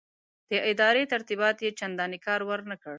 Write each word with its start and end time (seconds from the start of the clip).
د 0.51 0.53
ادارې 0.71 1.03
ترتیبات 1.13 1.57
یې 1.65 1.69
چنداني 1.79 2.19
کار 2.27 2.41
ورنه 2.49 2.75
کړ. 2.81 2.89